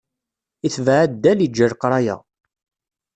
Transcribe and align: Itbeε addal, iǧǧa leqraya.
Itbeε 0.65 1.01
addal, 1.05 1.39
iǧǧa 1.45 1.65
leqraya. 1.71 2.15